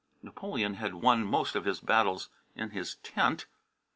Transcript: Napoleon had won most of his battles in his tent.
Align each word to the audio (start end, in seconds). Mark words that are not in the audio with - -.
Napoleon 0.23 0.73
had 0.73 0.95
won 0.95 1.23
most 1.23 1.55
of 1.55 1.65
his 1.65 1.79
battles 1.79 2.29
in 2.55 2.71
his 2.71 2.95
tent. 3.03 3.45